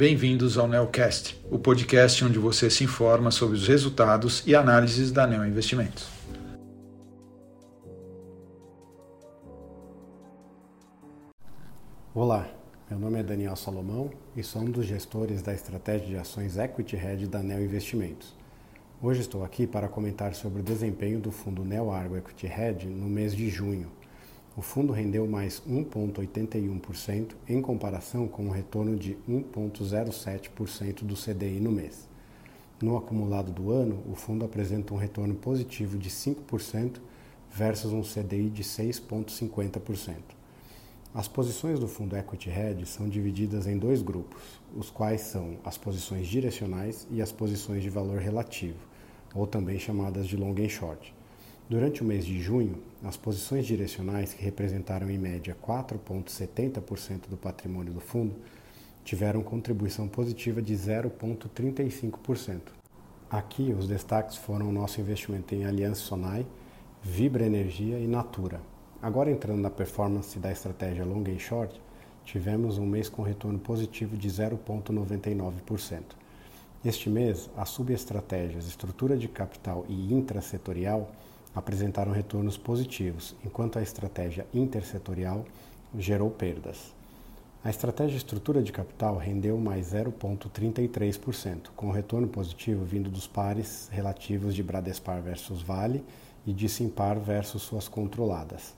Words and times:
bem-vindos 0.00 0.56
ao 0.56 0.66
Neocast, 0.66 1.38
o 1.50 1.58
podcast 1.58 2.24
onde 2.24 2.38
você 2.38 2.70
se 2.70 2.82
informa 2.82 3.30
sobre 3.30 3.54
os 3.54 3.68
resultados 3.68 4.42
e 4.46 4.54
análises 4.54 5.12
da 5.12 5.26
Neo 5.26 5.44
Investimentos. 5.44 6.08
Olá, 12.14 12.48
meu 12.88 12.98
nome 12.98 13.20
é 13.20 13.22
Daniel 13.22 13.54
Salomão 13.54 14.10
e 14.34 14.42
sou 14.42 14.62
um 14.62 14.70
dos 14.70 14.86
gestores 14.86 15.42
da 15.42 15.52
estratégia 15.52 16.06
de 16.06 16.16
ações 16.16 16.56
Equity 16.56 16.96
Hedge 16.96 17.26
da 17.26 17.42
Neo 17.42 17.62
Investimentos. 17.62 18.34
Hoje 19.02 19.20
estou 19.20 19.44
aqui 19.44 19.66
para 19.66 19.86
comentar 19.86 20.34
sobre 20.34 20.60
o 20.60 20.64
desempenho 20.64 21.20
do 21.20 21.30
fundo 21.30 21.62
Neo 21.62 21.90
Argo 21.90 22.16
Equity 22.16 22.46
Hedge 22.46 22.86
no 22.86 23.06
mês 23.06 23.36
de 23.36 23.50
junho, 23.50 23.92
o 24.56 24.62
fundo 24.62 24.92
rendeu 24.92 25.26
mais 25.28 25.62
1,81% 25.68 27.34
em 27.48 27.62
comparação 27.62 28.26
com 28.26 28.46
um 28.46 28.50
retorno 28.50 28.96
de 28.96 29.16
1,07% 29.28 31.04
do 31.04 31.14
CDI 31.14 31.60
no 31.60 31.70
mês. 31.70 32.08
No 32.82 32.96
acumulado 32.96 33.52
do 33.52 33.70
ano, 33.70 34.02
o 34.10 34.14
fundo 34.14 34.44
apresenta 34.44 34.92
um 34.92 34.96
retorno 34.96 35.34
positivo 35.34 35.96
de 35.96 36.10
5% 36.10 36.96
versus 37.52 37.92
um 37.92 38.02
CDI 38.02 38.50
de 38.50 38.64
6,50%. 38.64 40.16
As 41.12 41.28
posições 41.28 41.78
do 41.78 41.86
fundo 41.88 42.16
Equity 42.16 42.50
Hedge 42.50 42.86
são 42.86 43.08
divididas 43.08 43.66
em 43.66 43.76
dois 43.76 44.00
grupos, 44.00 44.60
os 44.76 44.90
quais 44.90 45.22
são 45.22 45.58
as 45.64 45.76
posições 45.76 46.26
direcionais 46.26 47.06
e 47.10 47.20
as 47.20 47.32
posições 47.32 47.82
de 47.82 47.90
valor 47.90 48.18
relativo, 48.18 48.78
ou 49.34 49.46
também 49.46 49.78
chamadas 49.78 50.26
de 50.26 50.36
long 50.36 50.54
and 50.58 50.68
short. 50.68 51.12
Durante 51.70 52.02
o 52.02 52.04
mês 52.04 52.26
de 52.26 52.40
junho, 52.40 52.82
as 53.04 53.16
posições 53.16 53.64
direcionais, 53.64 54.34
que 54.34 54.42
representaram 54.42 55.08
em 55.08 55.16
média 55.16 55.56
4,70% 55.64 57.28
do 57.28 57.36
patrimônio 57.36 57.92
do 57.92 58.00
fundo, 58.00 58.34
tiveram 59.04 59.40
contribuição 59.40 60.08
positiva 60.08 60.60
de 60.60 60.74
0,35%. 60.74 62.60
Aqui, 63.30 63.72
os 63.72 63.86
destaques 63.86 64.34
foram 64.34 64.68
o 64.68 64.72
nosso 64.72 65.00
investimento 65.00 65.54
em 65.54 65.64
Aliança 65.64 66.00
Sonai, 66.00 66.44
Vibra 67.04 67.46
Energia 67.46 68.00
e 68.00 68.08
Natura. 68.08 68.60
Agora, 69.00 69.30
entrando 69.30 69.60
na 69.60 69.70
performance 69.70 70.40
da 70.40 70.50
estratégia 70.50 71.04
Long 71.04 71.22
and 71.28 71.38
Short, 71.38 71.80
tivemos 72.24 72.78
um 72.78 72.86
mês 72.86 73.08
com 73.08 73.22
retorno 73.22 73.60
positivo 73.60 74.16
de 74.16 74.28
0,99%. 74.28 76.02
Este 76.84 77.08
mês, 77.08 77.48
as 77.56 77.68
subestratégias 77.68 78.66
Estrutura 78.66 79.16
de 79.16 79.28
Capital 79.28 79.86
e 79.88 80.12
Intrasetorial 80.12 81.12
apresentaram 81.54 82.12
retornos 82.12 82.56
positivos, 82.56 83.34
enquanto 83.44 83.78
a 83.78 83.82
estratégia 83.82 84.46
intersetorial 84.54 85.44
gerou 85.98 86.30
perdas. 86.30 86.94
A 87.62 87.68
estratégia 87.68 88.16
estrutura 88.16 88.62
de 88.62 88.72
capital 88.72 89.18
rendeu 89.18 89.58
mais 89.58 89.92
0,33%, 89.92 91.68
com 91.76 91.90
retorno 91.90 92.26
positivo 92.26 92.84
vindo 92.84 93.10
dos 93.10 93.26
pares 93.26 93.88
relativos 93.92 94.54
de 94.54 94.62
Bradespar 94.62 95.20
versus 95.20 95.60
Vale 95.60 96.02
e 96.46 96.54
de 96.54 96.68
Simpar 96.68 97.18
versus 97.18 97.62
suas 97.62 97.86
controladas. 97.86 98.74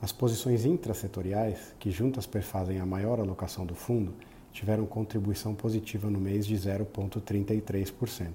As 0.00 0.12
posições 0.12 0.64
intrasetoriais, 0.64 1.74
que 1.78 1.90
juntas 1.90 2.26
perfazem 2.26 2.80
a 2.80 2.86
maior 2.86 3.20
alocação 3.20 3.66
do 3.66 3.74
fundo, 3.74 4.14
tiveram 4.50 4.86
contribuição 4.86 5.54
positiva 5.54 6.08
no 6.08 6.18
mês 6.18 6.46
de 6.46 6.54
0,33%. 6.56 8.30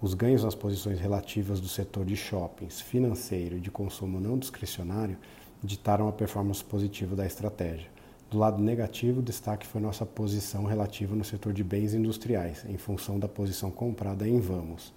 Os 0.00 0.12
ganhos 0.12 0.44
nas 0.44 0.54
posições 0.54 1.00
relativas 1.00 1.58
do 1.58 1.68
setor 1.68 2.04
de 2.04 2.14
shoppings, 2.14 2.82
financeiro 2.82 3.56
e 3.56 3.60
de 3.60 3.70
consumo 3.70 4.20
não 4.20 4.38
discricionário 4.38 5.16
ditaram 5.64 6.06
a 6.06 6.12
performance 6.12 6.62
positiva 6.62 7.16
da 7.16 7.24
estratégia. 7.24 7.88
Do 8.30 8.36
lado 8.36 8.62
negativo, 8.62 9.20
o 9.20 9.22
destaque 9.22 9.66
foi 9.66 9.80
nossa 9.80 10.04
posição 10.04 10.64
relativa 10.64 11.16
no 11.16 11.24
setor 11.24 11.54
de 11.54 11.64
bens 11.64 11.94
industriais, 11.94 12.62
em 12.68 12.76
função 12.76 13.18
da 13.18 13.26
posição 13.26 13.70
comprada 13.70 14.28
em 14.28 14.38
Vamos. 14.38 14.92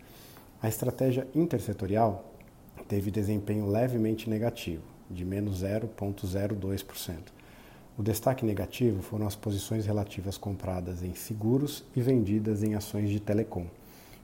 A 0.62 0.68
estratégia 0.68 1.26
intersetorial 1.34 2.34
teve 2.90 3.10
desempenho 3.10 3.70
levemente 3.72 4.30
negativo, 4.30 4.84
de 5.10 5.24
menos 5.24 5.64
0,02%. 5.64 7.18
O 7.98 8.04
destaque 8.04 8.46
negativo 8.46 9.02
foram 9.02 9.26
as 9.26 9.36
posições 9.36 9.86
relativas 9.86 10.38
compradas 10.38 11.02
em 11.04 11.14
seguros 11.14 11.86
e 11.96 12.02
vendidas 12.02 12.64
em 12.64 12.76
ações 12.76 13.10
de 13.10 13.22
telecom 13.22 13.66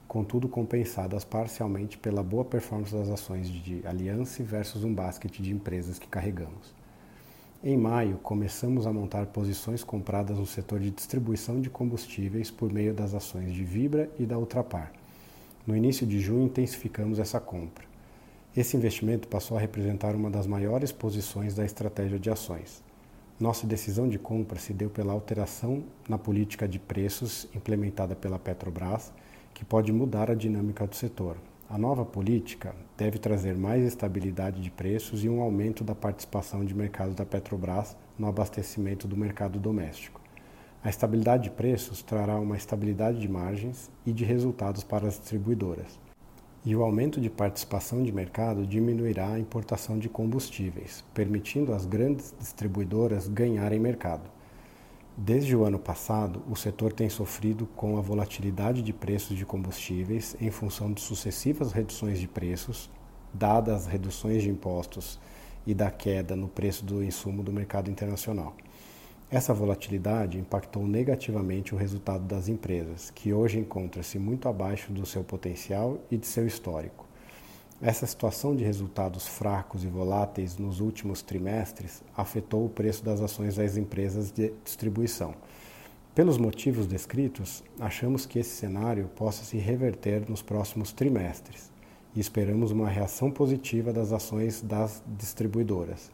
contudo 0.07 0.47
compensadas 0.47 1.23
parcialmente 1.23 1.97
pela 1.97 2.23
boa 2.23 2.45
performance 2.45 2.93
das 2.93 3.09
ações 3.09 3.49
de 3.49 3.85
Aliança 3.85 4.43
versus 4.43 4.83
um 4.83 4.93
basket 4.93 5.41
de 5.41 5.51
empresas 5.51 5.99
que 5.99 6.07
carregamos. 6.07 6.73
Em 7.63 7.75
maio, 7.75 8.17
começamos 8.19 8.85
a 8.85 8.93
montar 8.93 9.25
posições 9.27 9.83
compradas 9.83 10.37
no 10.37 10.45
setor 10.45 10.79
de 10.79 10.91
distribuição 10.91 11.59
de 11.59 11.69
combustíveis 11.69 12.51
por 12.51 12.71
meio 12.71 12.93
das 12.93 13.13
ações 13.15 13.53
de 13.53 13.63
Vibra 13.63 14.09
e 14.19 14.25
da 14.25 14.37
Ultrapar. 14.37 14.91
No 15.65 15.75
início 15.75 16.05
de 16.05 16.19
junho, 16.19 16.45
intensificamos 16.45 17.17
essa 17.17 17.39
compra. 17.39 17.85
Esse 18.55 18.77
investimento 18.77 19.27
passou 19.27 19.57
a 19.57 19.59
representar 19.59 20.15
uma 20.15 20.29
das 20.29 20.45
maiores 20.45 20.91
posições 20.91 21.55
da 21.55 21.65
estratégia 21.65 22.19
de 22.19 22.29
ações. 22.29 22.83
Nossa 23.39 23.65
decisão 23.65 24.07
de 24.07 24.19
compra 24.19 24.59
se 24.59 24.71
deu 24.71 24.89
pela 24.89 25.11
alteração 25.11 25.83
na 26.07 26.17
política 26.17 26.67
de 26.67 26.79
preços 26.79 27.47
implementada 27.53 28.15
pela 28.15 28.39
Petrobras 28.39 29.11
que 29.55 29.63
pode 29.63 29.91
mudar 29.93 30.29
a 30.29 30.35
dinâmica 30.35 30.85
do 30.85 30.93
setor. 30.95 31.37
A 31.69 31.77
nova 31.77 32.03
política 32.03 32.75
deve 32.97 33.17
trazer 33.17 33.55
mais 33.55 33.83
estabilidade 33.83 34.61
de 34.61 34.69
preços 34.69 35.23
e 35.23 35.29
um 35.29 35.41
aumento 35.41 35.81
da 35.81 35.95
participação 35.95 36.65
de 36.65 36.75
mercado 36.75 37.15
da 37.15 37.25
Petrobras 37.25 37.95
no 38.19 38.27
abastecimento 38.27 39.07
do 39.07 39.15
mercado 39.15 39.57
doméstico. 39.57 40.19
A 40.83 40.89
estabilidade 40.89 41.43
de 41.43 41.51
preços 41.51 42.03
trará 42.03 42.37
uma 42.37 42.57
estabilidade 42.57 43.17
de 43.17 43.29
margens 43.29 43.89
e 44.05 44.11
de 44.11 44.25
resultados 44.25 44.83
para 44.83 45.07
as 45.07 45.17
distribuidoras. 45.17 45.99
E 46.65 46.75
o 46.75 46.83
aumento 46.83 47.21
de 47.21 47.29
participação 47.29 48.03
de 48.03 48.11
mercado 48.11 48.67
diminuirá 48.67 49.29
a 49.29 49.39
importação 49.39 49.97
de 49.97 50.09
combustíveis, 50.09 51.01
permitindo 51.13 51.73
às 51.73 51.85
grandes 51.85 52.35
distribuidoras 52.37 53.29
ganharem 53.29 53.79
mercado. 53.79 54.29
Desde 55.17 55.55
o 55.55 55.63
ano 55.63 55.79
passado, 55.79 56.43
o 56.49 56.57
setor 56.57 56.91
tem 56.91 57.07
sofrido 57.07 57.65
com 57.67 57.97
a 57.97 58.01
volatilidade 58.01 58.81
de 58.81 58.91
preços 58.91 59.37
de 59.37 59.45
combustíveis 59.45 60.35
em 60.41 60.51
função 60.51 60.91
de 60.91 60.99
sucessivas 60.99 61.71
reduções 61.71 62.19
de 62.19 62.27
preços, 62.27 62.89
dadas 63.33 63.83
as 63.83 63.87
reduções 63.87 64.43
de 64.43 64.49
impostos 64.49 65.17
e 65.65 65.73
da 65.73 65.89
queda 65.89 66.35
no 66.35 66.49
preço 66.49 66.83
do 66.83 67.01
insumo 67.01 67.43
do 67.43 67.53
mercado 67.53 67.89
internacional. 67.89 68.57
Essa 69.31 69.53
volatilidade 69.53 70.37
impactou 70.37 70.85
negativamente 70.85 71.73
o 71.73 71.77
resultado 71.77 72.25
das 72.25 72.49
empresas, 72.49 73.09
que 73.09 73.33
hoje 73.33 73.57
encontra-se 73.57 74.19
muito 74.19 74.49
abaixo 74.49 74.91
do 74.91 75.05
seu 75.05 75.23
potencial 75.23 75.97
e 76.11 76.17
de 76.17 76.27
seu 76.27 76.45
histórico. 76.45 77.04
Essa 77.81 78.07
situação 78.07 78.55
de 78.55 78.63
resultados 78.63 79.27
fracos 79.27 79.83
e 79.83 79.87
voláteis 79.87 80.57
nos 80.57 80.79
últimos 80.79 81.21
trimestres 81.21 82.01
afetou 82.15 82.65
o 82.65 82.69
preço 82.69 83.03
das 83.03 83.19
ações 83.19 83.57
das 83.57 83.75
empresas 83.75 84.31
de 84.31 84.53
distribuição. 84.63 85.35
Pelos 86.15 86.37
motivos 86.37 86.87
descritos, 86.87 87.61
achamos 87.77 88.25
que 88.25 88.39
esse 88.39 88.51
cenário 88.51 89.09
possa 89.17 89.43
se 89.43 89.57
reverter 89.57 90.23
nos 90.29 90.41
próximos 90.41 90.93
trimestres 90.93 91.69
e 92.15 92.21
esperamos 92.21 92.71
uma 92.71 92.87
reação 92.87 93.29
positiva 93.29 93.91
das 93.91 94.13
ações 94.13 94.61
das 94.61 95.03
distribuidoras. 95.05 96.09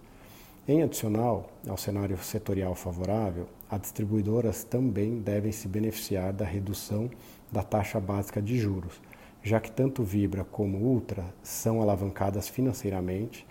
Em 0.67 0.81
adicional 0.81 1.47
ao 1.67 1.77
cenário 1.77 2.17
setorial 2.17 2.73
favorável, 2.73 3.47
as 3.69 3.81
distribuidoras 3.81 4.63
também 4.63 5.19
devem 5.19 5.51
se 5.51 5.67
beneficiar 5.67 6.33
da 6.33 6.43
redução 6.43 7.07
da 7.51 7.61
taxa 7.61 7.99
básica 7.99 8.41
de 8.41 8.57
juros 8.57 8.99
já 9.43 9.59
que 9.59 9.71
tanto 9.71 10.03
Vibra 10.03 10.43
como 10.43 10.77
Ultra 10.77 11.25
são 11.41 11.81
alavancadas 11.81 12.47
financeiramente 12.47 13.45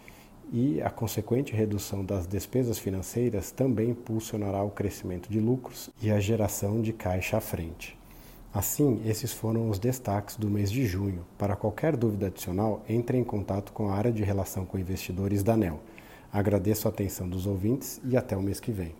e 0.52 0.80
a 0.82 0.90
consequente 0.90 1.52
redução 1.52 2.04
das 2.04 2.26
despesas 2.26 2.78
financeiras 2.78 3.50
também 3.50 3.90
impulsionará 3.90 4.62
o 4.62 4.70
crescimento 4.70 5.30
de 5.30 5.38
lucros 5.38 5.90
e 6.02 6.10
a 6.10 6.18
geração 6.18 6.80
de 6.80 6.92
caixa 6.92 7.36
à 7.36 7.40
frente. 7.40 7.98
Assim, 8.52 9.00
esses 9.06 9.32
foram 9.32 9.70
os 9.70 9.78
destaques 9.78 10.36
do 10.36 10.50
mês 10.50 10.72
de 10.72 10.84
junho. 10.84 11.24
Para 11.38 11.54
qualquer 11.54 11.96
dúvida 11.96 12.26
adicional, 12.26 12.82
entre 12.88 13.16
em 13.16 13.22
contato 13.22 13.72
com 13.72 13.88
a 13.88 13.94
área 13.94 14.10
de 14.10 14.24
relação 14.24 14.66
com 14.66 14.76
investidores 14.76 15.44
da 15.44 15.52
ANEL. 15.52 15.80
Agradeço 16.32 16.88
a 16.88 16.90
atenção 16.90 17.28
dos 17.28 17.46
ouvintes 17.46 18.00
e 18.04 18.16
até 18.16 18.36
o 18.36 18.42
mês 18.42 18.58
que 18.58 18.72
vem. 18.72 18.92